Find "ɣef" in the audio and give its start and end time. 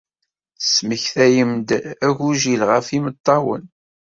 2.69-2.87